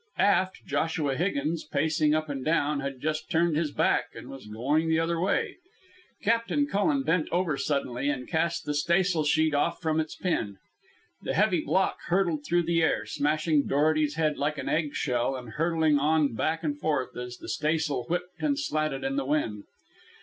[0.17, 4.89] Aft, Joshua Higgins, pacing up and down, had just turned his back and was going
[4.89, 5.57] the other way.
[6.23, 10.57] Captain Cullen bent over suddenly and cast the staysail sheet off from its pin.
[11.21, 15.49] The heavy block hurtled through the air, smashing Dorety's head like an egg shell and
[15.49, 19.65] hurtling on and back and forth as the staysail whipped and slatted in the wind.